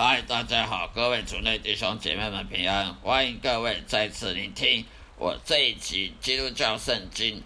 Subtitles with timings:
[0.00, 7.42] 嗨，大家好，各位主内弟兄姐妹们平安，欢迎各位再次聆听我这一集基督教圣经、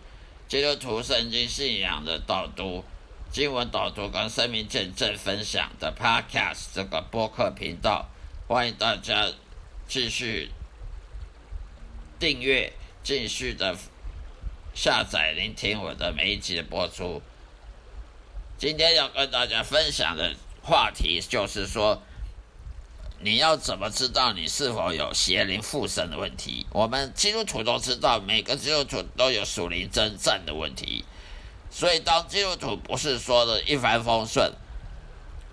[0.49, 2.85] 基督徒圣经信仰的导读、
[3.31, 8.07] 经文导读跟生命见证分享的 Podcast 这个播客频道，
[8.47, 9.33] 欢迎大家
[9.89, 10.51] 继续
[12.19, 12.71] 订阅、
[13.03, 13.75] 继续的
[14.75, 17.23] 下载、聆听我的每一集的播出。
[18.59, 22.03] 今天要跟大家分享的话题就是说。
[23.25, 26.67] 你要怎么知道你是否有邪灵附身的问题？
[26.71, 31.05] 我们基督徒都知道，每个基督徒都有属灵征战的问题。
[31.71, 34.53] 所以，当基督徒不是说的一帆风顺，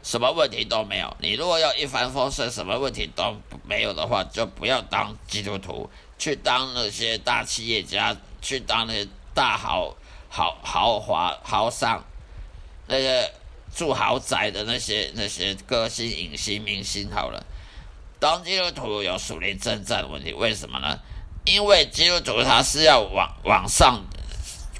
[0.01, 1.15] 什么问题都没有。
[1.19, 9.95] 你如果要一帆风顺，什么问题都没有的话，就不要当基督徒，去当那些大企业家，去当那些大豪
[10.27, 12.03] 豪豪华豪商，
[12.87, 13.31] 那些
[13.73, 17.45] 住豪宅的那些那些歌星、影星、明星好了。
[18.19, 20.99] 当基督徒有属灵征战的问题，为什么呢？
[21.45, 24.03] 因为基督徒他是要往往上、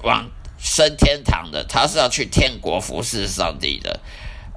[0.02, 3.98] 往升天堂的，他是要去天国服侍上帝的。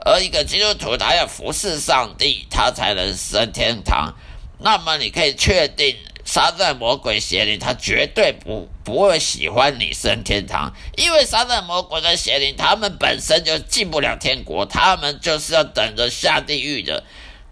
[0.06, 4.14] 而一个基督徒他要服侍上帝，他才能升天堂。
[4.60, 5.96] 那么你可以确定，
[6.26, 17.06] 撒旦魔鬼邪灵他绝对不不会喜欢你升天堂，因为撒旦魔鬼的邪灵他们本身就进不了天国，他们就是要等着下地狱的。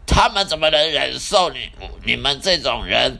[0.06, 1.70] 他们怎么能忍受你
[2.04, 3.20] 你们这种人？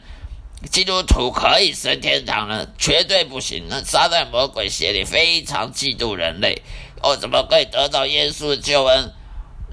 [0.70, 2.64] 基督徒可以升天堂呢？
[2.78, 3.64] 绝对不行！
[3.68, 6.62] 那撒旦魔鬼邪灵非常嫉妒人类，
[7.02, 9.12] 哦，怎么可以得到耶稣的救恩？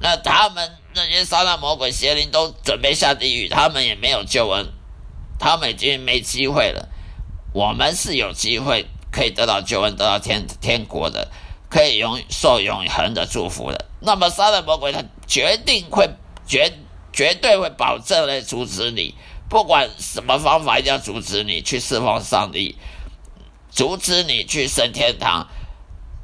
[0.02, 4.66] 那他们那些撒旦魔鬼邪灵都准备下地狱，他们也没有救恩，
[5.38, 6.90] 他们已经没机会了。
[7.54, 11.30] 我们是有机会可以得到救恩，得到天天国的，
[11.70, 13.86] 可以永受永恒的祝福的。
[14.00, 16.10] 那么撒旦魔鬼他决定会
[16.48, 16.74] 决。
[17.12, 19.16] 绝对会保证来阻止你，
[19.50, 22.76] 不管什么方法，一定要阻止你去侍奉上帝，
[23.72, 25.48] 阻止你去升天堂，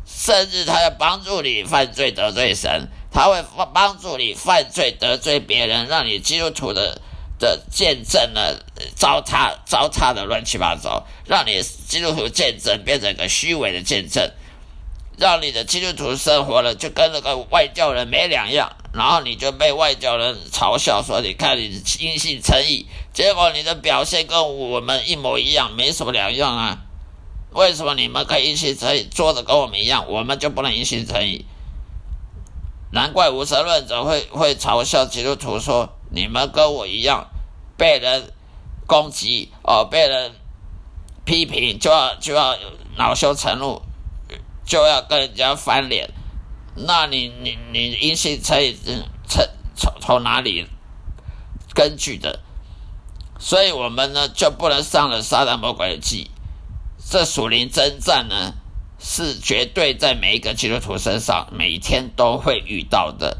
[0.06, 7.02] 甚至他要帮助你犯罪得罪神，他会帮助你犯罪得罪别人，让你基督徒的
[7.38, 8.57] 的见证呢
[8.96, 14.31] 糟蹋糟蹋的乱七八糟，让你基督徒见证变成个虚伪的见证。
[15.17, 26.79] 让你的基督徒生活了，就跟那个外教人没两样，然后你就被外教人嘲笑说：“你看你因信诚意，结果你的表现跟我们一模一样，没什么两样啊？
[27.53, 31.45] 为什么你们可以因信诚意，做的跟我们一样，我们就不能因信诚意？
[32.91, 37.27] 难怪无神论者会会嘲笑基督徒说：你们跟我一样，
[37.77, 38.33] 被人
[38.85, 40.33] 攻击哦，被人
[41.23, 42.57] 批评，就要就要
[42.97, 43.81] 恼羞成怒。”
[44.65, 46.09] 就要跟人家翻脸，
[46.75, 48.75] 那你你你因信称义
[49.27, 50.67] 从从从哪里
[51.75, 52.39] 根据的？
[53.37, 56.31] 所以我们呢就不能上了撒旦魔鬼的计。
[57.07, 58.53] 这属灵征战呢
[58.97, 63.37] 是绝对在每一个基督徒身上每天都会遇到的，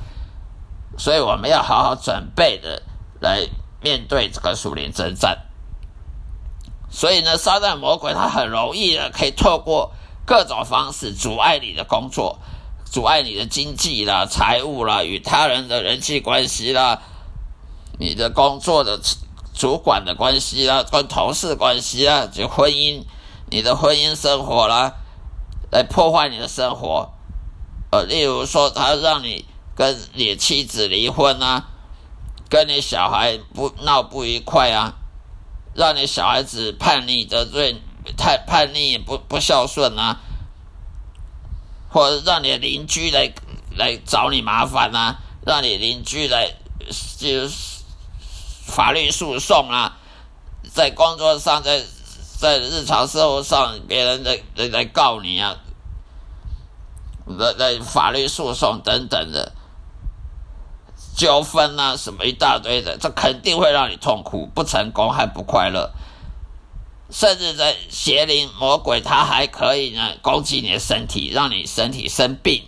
[0.98, 2.84] 所以我们要好好准备的
[3.20, 3.48] 来
[3.82, 5.40] 面对这个属灵征战。
[6.92, 9.92] 所以呢，撒旦魔鬼他很容易的可以透过。
[10.26, 12.40] 各种方式阻碍你的工作，
[12.84, 17.02] 阻碍你的经济啦、财务啦、与他人的人际关系啦、
[18.00, 19.00] 你的工作的
[19.54, 23.04] 主管的关系啦、跟同事关系啦、就婚姻、
[23.52, 24.94] 你的婚姻生活啦，
[25.72, 27.12] 来破坏你的生活。
[27.92, 29.46] 呃，例如说，他让你
[29.76, 31.68] 跟你妻子离婚啊，
[32.50, 34.96] 跟你小孩不闹不愉快啊，
[35.76, 37.80] 让你小孩子叛逆得罪。
[38.18, 40.20] 太叛逆，不不孝顺啊，
[41.90, 43.34] 或者让你邻居来
[43.76, 46.54] 来找你麻烦啊，让你邻居来
[47.18, 47.84] 就是
[48.66, 49.98] 法律诉讼啊，
[50.74, 51.84] 在工作上，在
[52.38, 55.56] 在日常生活上，别人来来来告你啊，
[57.26, 59.54] 来来法律诉讼等等的
[61.16, 65.92] 纠纷啊，什么一大堆的，这肯定会让你痛苦，不成功还不快乐。
[67.12, 72.64] 甚至在邪灵魔鬼，他还可以呢攻击你的身体，让你身体生病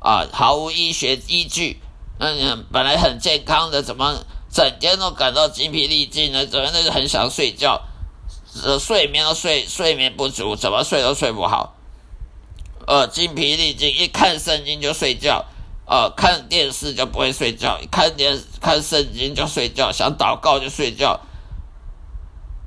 [0.00, 1.80] 啊，毫无医学依据。
[2.18, 6.44] 那你，本来很健康的，怎么整天都感到精疲力尽呢？
[6.46, 7.82] 怎么都很想睡觉，
[8.62, 11.74] 呃，睡眠都睡睡眠不足，怎么睡都睡不好。
[12.86, 15.44] 呃，精疲力尽，一看圣经就睡觉，
[15.86, 21.20] 呃，看电视就不会睡觉，一看电看圣经就睡觉，想祷告就睡觉。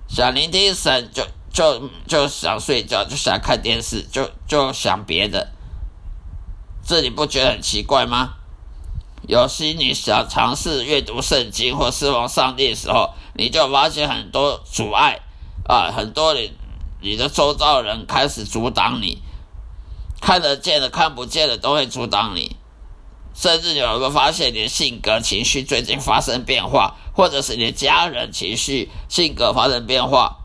[0.07, 5.51] 想聆听神，就就就想睡觉，就想看电视，就就想别的，
[6.85, 8.35] 这你不觉得很奇怪吗？
[9.27, 15.19] 有时你想尝试阅读圣经或侍奉上帝的时候，你就发现很多阻碍
[15.67, 16.53] 啊，很多你
[17.01, 19.17] 你的周遭人开始阻挡你，
[20.21, 22.55] 看得见的、看不见的都会阻挡你，
[23.35, 30.37] 甚至有人发现你的性格、情绪最近发生变化，或者是你的家人情绪、性格发生变化，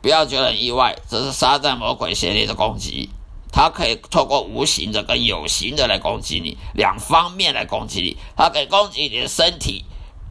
[0.00, 3.10] 不要觉得很意外，这是撒旦魔鬼邪灵的攻击。
[3.50, 8.16] 它可以透过无形的跟有形的来攻击你，两方面来攻击你。
[8.36, 9.84] 它可以攻击你的身体，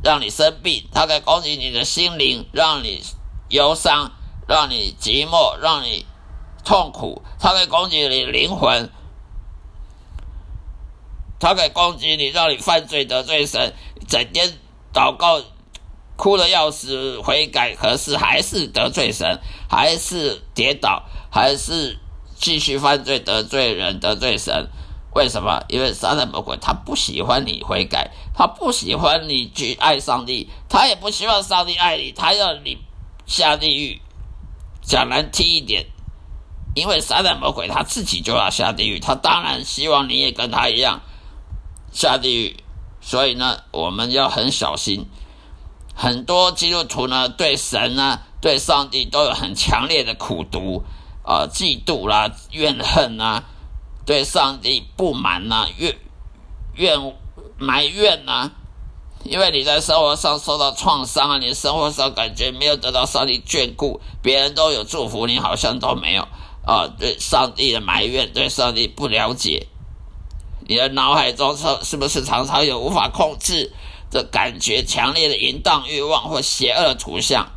[0.04, 3.02] 让你生病；它可以攻击你的心灵，让你
[3.50, 4.12] 忧伤，
[4.48, 6.06] 让你寂寞，让你
[6.64, 7.24] 痛苦。
[7.40, 8.90] 它可以攻击你灵魂，
[11.40, 13.74] 他可以攻击你，让你犯罪得罪神，
[14.08, 14.54] 整天
[14.94, 15.42] 祷告
[16.16, 19.40] 哭的要死，悔改，可是还是得罪神，
[19.70, 22.00] 还是跌倒，还是。
[22.40, 24.70] 继续犯罪，得罪人，得罪神，
[25.16, 25.64] 为什么？
[25.70, 32.78] 因为撒旦魔鬼他不喜欢你悔改，他不喜欢你去爱上帝，他也不希望上帝爱你，他要你
[33.26, 34.00] 下地狱。
[34.84, 35.88] 讲难听一点，
[36.76, 41.02] 因为撒旦魔鬼他自己就要下地狱，他当然希望你也跟他一样
[41.98, 42.58] 下地狱。
[43.02, 45.08] 所以呢，我们要很小心。
[45.96, 50.84] 很多基督徒呢，对神呢，对上帝都有很强烈的苦毒。
[51.24, 53.44] 啊、嫉妒啦，怨恨呐，
[54.06, 55.98] 对上帝不满呐，怨
[56.76, 57.14] 怨
[57.58, 58.52] 埋怨呐，
[59.26, 66.26] 因为你在生活上受到创伤啊，你生活上感觉没有得到上帝眷顾，别人都有祝福，你好像都没有
[66.66, 69.68] 啊、对上帝的埋怨，对上帝不了解，
[70.68, 73.72] 你的脑海中是是不是常常有无法控制
[74.12, 77.48] 的感觉，强烈的淫荡欲望或邪恶的图像？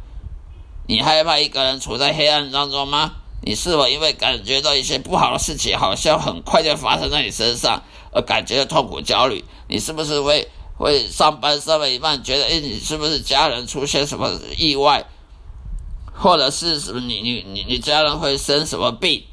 [0.86, 3.12] 你害怕一个人处在黑暗当中吗？
[3.42, 9.44] 你是否因为感觉到一些不好的事情，好像很快就发生在你身上，而感觉到痛苦、焦虑？
[9.68, 15.04] 你是不是会会上班上到一半，觉得诶，你是不是家人出现什么意外，
[16.12, 19.24] 或者是什么你你你你家人会生什么病？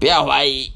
[0.00, 0.72] 不要怀疑，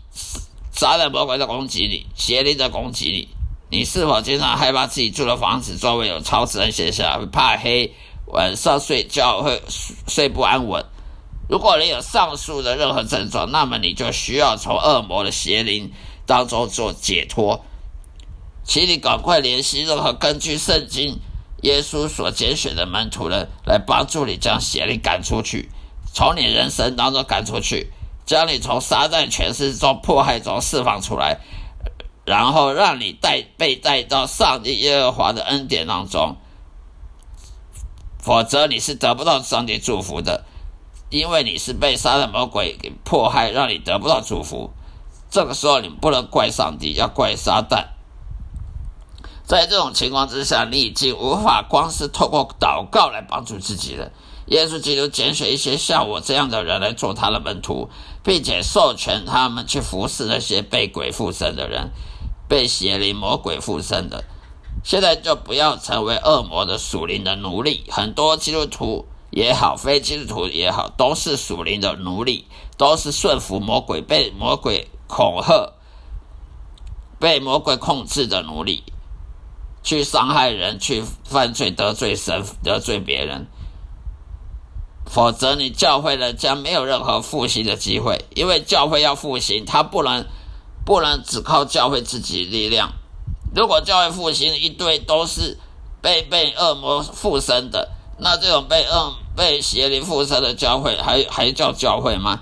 [0.73, 3.29] 撒旦魔鬼在攻击你，邪灵在攻击你。
[3.71, 7.95] 你是否经常害怕自己住的房子周围有超自然现象，会怕黑，
[8.27, 9.63] 晚上睡觉会
[10.09, 10.85] 睡不安稳？
[11.49, 15.93] 如果你有上述的任何症状，那么你就需要从恶魔的邪灵
[16.27, 17.65] 当中做解脱。
[18.65, 21.19] 请你赶快联系任何根据圣经
[21.63, 25.69] 耶稣所拣选的门徒人，来帮助你将邪灵赶出去，
[26.13, 27.91] 从你人生当中赶出去，
[28.25, 31.41] 将你从撒旦权势中迫害中释放出来，
[32.25, 36.37] 然后让你带被带到上帝耶和华的恩典当中。
[38.19, 40.45] 否则你是得不到上帝祝福的。
[41.11, 44.71] 因为你是被撒旦魔鬼给迫害，让你得不到祝福。
[45.31, 47.89] 这个时候你不能怪上帝，要怪撒旦。
[49.45, 54.11] 在这种情况之下，你已经无法光是透过祷告来帮助自己了。
[54.47, 57.89] 耶稣基督拣选一些像我这样的人来做他的门徒，
[58.23, 61.91] 并且授权他们去服侍那些被鬼附身的人，
[62.49, 64.25] 被邪灵魔鬼附身的。
[64.85, 67.85] 现在就不要成为恶魔的属灵的奴隶。
[67.91, 69.07] 很多基督徒。
[69.35, 72.45] 也好，非基督徒也好，都是属灵的奴隶，
[72.77, 75.73] 都是顺服魔鬼、被魔鬼恐吓、
[77.19, 78.85] 被魔鬼控制的奴隶，
[79.83, 83.47] 去伤害人、去犯罪、得罪神、得罪别人。
[85.13, 90.25] 否则，你教会了将没有任何复兴的机会，因为教会要复兴，它不能
[90.87, 92.95] 不能只靠教会自己力量。
[93.55, 95.59] 如果教会复兴一堆都是
[96.01, 97.91] 被被恶魔附身的，
[98.21, 102.41] 那这种被恶被邪灵附身的教会还还叫教会吗？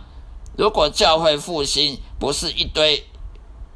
[0.56, 3.04] 如果教会复兴不是一堆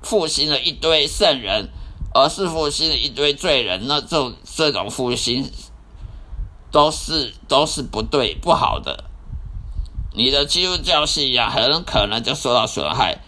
[0.02, 1.68] 复兴了一堆圣人，
[2.14, 5.50] 而是复兴了一堆罪人，那这这种复兴
[6.74, 9.04] 都是都是不对不好的。
[10.12, 13.20] 你的基督教信仰很可能就受到损害，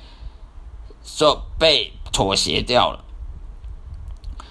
[1.04, 3.04] 就被妥协掉了。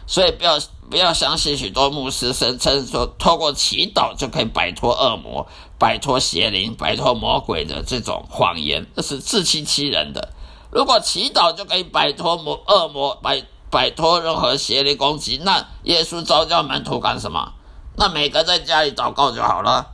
[0.08, 0.58] 所以不要。
[0.88, 5.48] 不要相信许多牧师声称说，透过祈祷就可以摆脱恶魔、
[5.80, 10.32] 摆脱邪灵、摆脱魔鬼的这种谎言，这是自欺欺人的。
[10.70, 17.54] 如果祈祷就可以摆脱魔恶魔、摆摆脱任何邪灵攻击，那耶稣召叫门徒干什么？
[17.98, 19.92] 那每个在家里祷告就好了。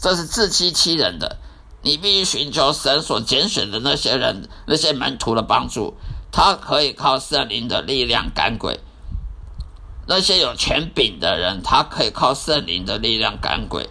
[0.00, 1.38] 这是自欺欺人的。
[1.82, 5.94] 你必须寻求神所拣选的那些人、那些门徒的帮助，
[6.32, 8.80] 他可以靠圣灵的力量赶鬼。
[10.06, 13.88] 那些有权柄的人，他可以靠圣灵的力量赶鬼，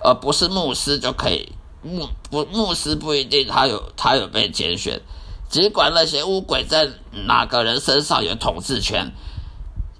[0.00, 1.52] 而不是牧师就可以。
[1.82, 5.00] 牧不牧师不一定他有他有被拣选，
[5.48, 6.88] 尽管那些污鬼在
[7.26, 9.10] 哪个人身上有统治权，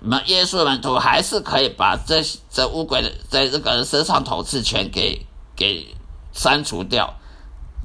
[0.05, 5.95] 那耶稣门徒还是可以把这这污鬼的在这个人身上统治权给给
[6.33, 7.15] 删除掉，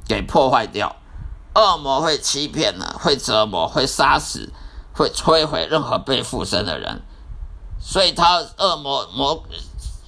[0.07, 0.95] 给破坏掉。
[1.53, 4.51] 恶魔会欺骗呢，会折磨，会杀死，
[4.93, 7.03] 会摧毁任何被附身的人。
[7.79, 9.43] 所以他恶魔魔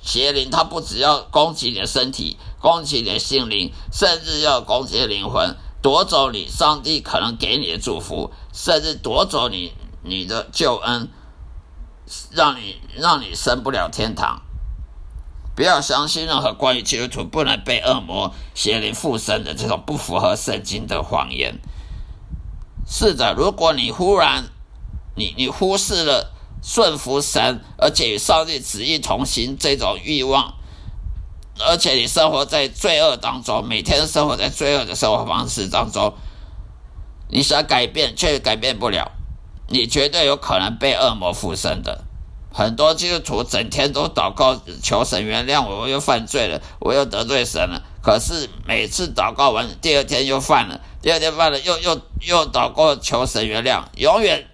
[0.02, 9.74] 邪灵，他不只要攻击你的身体，攻击你的心灵，甚至要攻击灵魂，夺走你上帝可能给你的祝福，甚至夺走你
[10.04, 11.08] 你的救恩。
[12.32, 14.42] 让你让你升不了天堂，
[15.56, 21.60] 不要相信任何关于基督徒不能被恶魔邪灵附身的这种不符合圣经的谎言。
[22.88, 24.46] 是的，如果你忽然
[25.16, 26.32] 你你忽视了
[26.64, 30.56] 顺服神，而且与上帝旨意同行这种欲望，
[31.60, 36.16] 而且你生活在罪恶当中，每天生活在罪恶的生活方式当中，
[37.30, 39.12] 你想改变却改变不了。
[39.70, 42.04] 你绝对有可能被恶魔附身的。
[42.52, 47.84] 很多基督徒整天都祷告求神原谅我，我又犯罪了，我又得罪神了。
[48.02, 54.48] 可是每次祷告完，第二天又犯了，第二天犯了，又又又祷告求神原谅，永远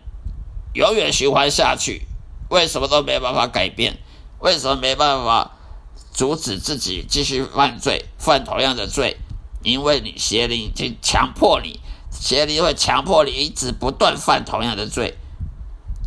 [0.74, 2.06] 永远循环下去。
[2.50, 3.98] 为什么都没办法改变？
[4.40, 5.52] 为什么没办法
[6.12, 9.18] 阻止自己继续犯罪，犯同样的罪？
[9.64, 11.80] 因为你邪灵已经强迫你。
[12.26, 15.16] 邪灵会强迫你一直不断犯同样的罪，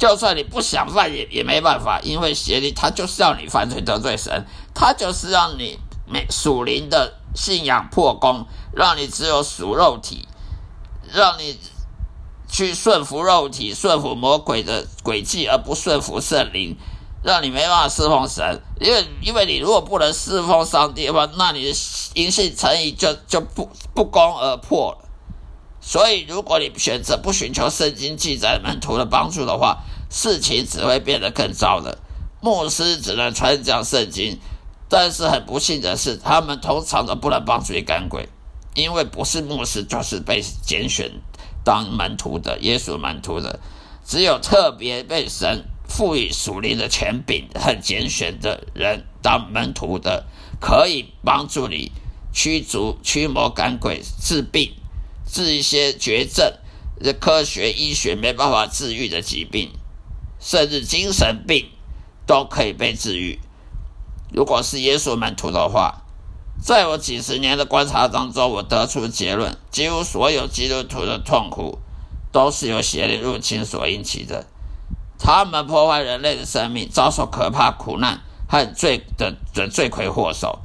[0.01, 4.45] 就算你不想犯也也没办法，因为邪灵他就是要你犯罪得罪神，
[4.75, 10.27] 他就是让你没属灵的信仰破功，让你只有属肉体，
[11.15, 11.57] 让你
[12.49, 16.77] 去顺服肉体、顺服魔鬼的诡计，而不顺服圣灵，
[17.23, 18.61] 让你没办法侍奉神。
[18.81, 21.79] 因为因为你如果不能侍奉上帝的话，那你的
[22.15, 25.08] 因信诚意就就不不攻而破了。
[25.81, 31.99] 所以，如果你选择不寻求圣经记载门徒的帮助的话，事情只会变得更糟了。
[32.41, 34.39] 牧师只能传讲圣经，
[34.89, 38.29] 但是很不幸的是，他们通常都不能帮助你赶鬼，
[38.75, 41.11] 因为不是牧师就是被拣选
[41.65, 43.61] 当门徒的耶稣门徒的，
[44.05, 50.27] 只有特别被神赋予属灵的权柄和拣选的人当门徒的，
[50.61, 51.93] 可以帮助你
[52.33, 54.75] 驱逐、驱魔、赶鬼、治病。
[55.31, 56.55] 治一些绝症，
[57.03, 59.71] 这科学医学没办法治愈的疾病，
[60.41, 61.67] 甚至精神病
[62.27, 63.39] 都可以被治愈。
[64.33, 66.03] 如果是耶稣门徒的话，
[66.61, 71.79] 在我几十年的观察当中，我得出结论：几乎所有基督徒的痛苦
[72.33, 74.47] 都是由邪灵入侵所引起的。
[75.19, 80.61] 他们破坏人类的生命，遭受可怕苦难和罪的的罪魁祸首。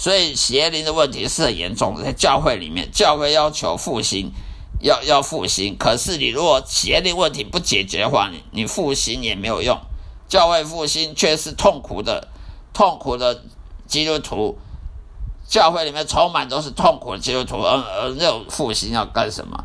[0.00, 4.32] 所以邪灵的问题是很严重的，在教会里面，教会要求复兴，
[4.80, 5.76] 要要复兴。
[5.76, 9.78] 可是你如果邪灵问题不解决的话，你你复兴也没有用。
[10.26, 12.28] 教会复兴却是痛苦的，
[12.72, 13.44] 痛苦的
[13.86, 14.56] 基督徒，
[15.46, 19.62] 教会里面充满都是痛苦的基督徒，而而这种复兴要干什么？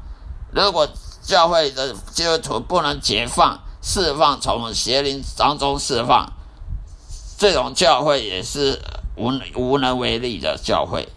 [0.52, 0.86] 如果
[1.22, 6.30] 教会的基督徒不能解放、释放，从邪灵当中释放，
[7.38, 8.82] 这种教会也是。
[9.16, 11.08] 无无能为力的教会。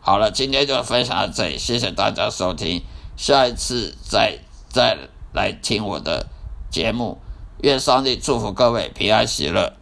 [0.00, 2.82] 好了，今天就分享到这里，谢谢大家收听，
[3.16, 4.38] 下一次再
[4.68, 4.96] 再
[5.32, 6.26] 来听我的
[6.70, 7.18] 节目。
[7.62, 9.72] 愿上帝祝福各位平安喜乐，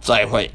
[0.00, 0.50] 再会。